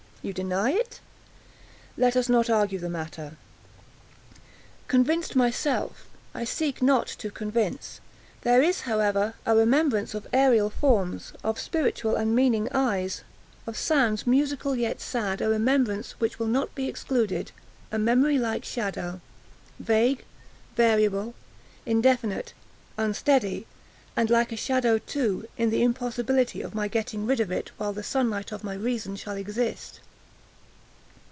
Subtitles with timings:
[0.23, 3.37] You deny it?—let us not argue the matter.
[4.87, 8.01] Convinced myself, I seek not to convince.
[8.41, 15.01] There is, however, a remembrance of aerial forms—of spiritual and meaning eyes—of sounds, musical yet
[15.01, 17.51] sad—a remembrance which will not be excluded;
[17.91, 20.23] a memory like a shadow—vague,
[20.75, 21.33] variable,
[21.83, 22.53] indefinite,
[22.95, 23.65] unsteady;
[24.15, 27.91] and like a shadow, too, in the impossibility of my getting rid of it while
[27.91, 29.99] the sunlight of my reason shall exist.